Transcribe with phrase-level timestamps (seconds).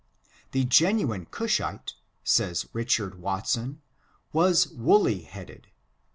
[0.51, 1.93] The genuine Cushite,
[2.23, 3.83] says Richard Watson,
[4.33, 5.67] was woolly headed.